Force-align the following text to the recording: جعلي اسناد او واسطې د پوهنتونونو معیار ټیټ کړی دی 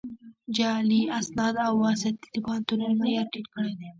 جعلي 0.55 1.01
اسناد 1.19 1.55
او 1.67 1.73
واسطې 1.83 2.27
د 2.33 2.37
پوهنتونونو 2.45 2.93
معیار 3.01 3.27
ټیټ 3.31 3.45
کړی 3.55 3.73
دی 3.79 3.87